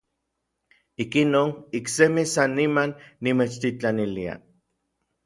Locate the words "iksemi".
1.79-2.23